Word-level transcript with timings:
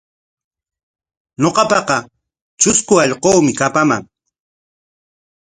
Ñuqapaqa 1.41 1.97
trusku 2.59 2.93
allquumi 3.03 3.51
kapaman. 3.59 4.03